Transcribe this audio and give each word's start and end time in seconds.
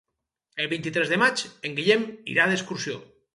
El 0.63 0.69
vint-i-tres 0.71 1.11
de 1.11 1.19
maig 1.23 1.43
en 1.71 1.77
Guillem 1.81 2.09
irà 2.37 2.49
d'excursió. 2.55 2.99